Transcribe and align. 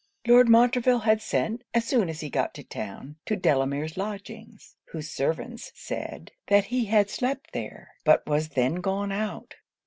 Lord 0.25 0.49
Montreville 0.49 1.01
had 1.01 1.21
sent 1.21 1.63
as 1.75 1.85
soon 1.85 2.09
as 2.09 2.21
he 2.21 2.31
got 2.31 2.55
to 2.55 2.63
town 2.63 3.17
to 3.27 3.35
Delamere's 3.35 3.97
lodgings, 3.97 4.75
whose 4.85 5.11
servants 5.11 5.71
said 5.75 6.31
that 6.47 6.65
he 6.73 6.85
had 6.85 7.11
slept 7.11 7.53
there, 7.53 7.93
but 8.03 8.25
was 8.25 8.49
then 8.49 8.81
gone 8.81 9.11
out. 9.11 9.57